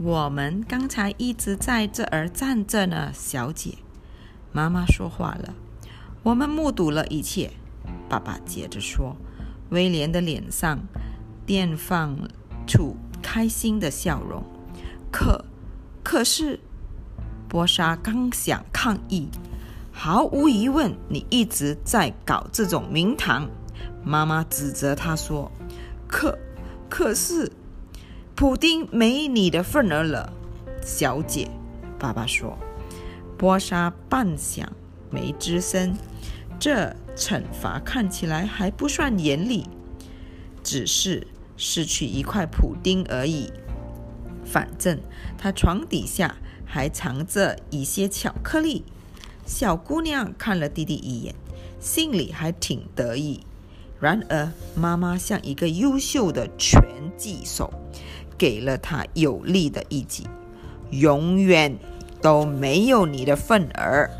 [0.00, 3.78] 我们刚才一直在这儿站着呢，小姐。
[4.52, 5.54] 妈妈说话了。
[6.22, 7.50] 我们目睹了一切。
[8.08, 9.16] 爸爸接着说。
[9.70, 10.78] 威廉的脸上
[11.46, 12.16] 绽放
[12.66, 14.42] 出开心的笑容。
[15.10, 15.44] 可，
[16.02, 16.60] 可是，
[17.48, 19.28] 波莎刚想抗议。
[19.92, 23.50] 毫无疑问，你一直在搞这种名堂。
[24.04, 25.50] 妈妈指责他说
[26.08, 26.38] ：“可，
[26.88, 27.52] 可是，
[28.38, 30.32] 普丁没你的份儿了，
[30.80, 31.50] 小姐。”
[31.98, 32.56] 爸爸说。
[33.36, 34.64] 波莎半晌
[35.10, 35.96] 没吱声。
[36.60, 39.66] 这惩罚看起来还不算严厉，
[40.62, 43.50] 只是失去一块普丁而已。
[44.44, 45.00] 反正
[45.36, 48.84] 他床底下还藏着一些巧克力。
[49.46, 51.34] 小姑娘看了弟弟一眼，
[51.80, 53.40] 心里还挺得意。
[53.98, 56.80] 然而，妈妈像一个优秀的拳
[57.16, 57.68] 击手，
[58.38, 60.26] 给了他有力的一击
[60.90, 61.76] ：“永远
[62.22, 64.10] 都没有你的份儿。”